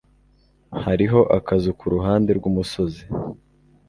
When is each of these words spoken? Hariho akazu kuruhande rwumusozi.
Hariho 0.83 1.19
akazu 1.37 1.69
kuruhande 1.79 2.29
rwumusozi. 2.37 3.03